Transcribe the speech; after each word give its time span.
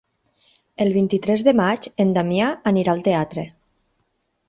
El 0.85 0.93
vint-i-tres 0.95 1.45
de 1.49 1.53
maig 1.61 1.87
en 2.07 2.17
Damià 2.19 2.51
anirà 2.75 2.99
al 2.99 3.07
teatre. 3.13 3.49